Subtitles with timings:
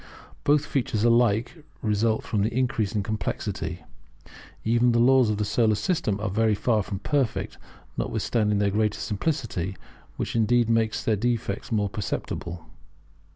[0.43, 3.83] Both features alike result from the increase of complexity.
[4.65, 7.59] Even the laws of the Solar System are very far from perfect,
[7.97, 9.77] notwithstanding their greater simplicity,
[10.17, 12.65] which indeed makes their defects more perceptible.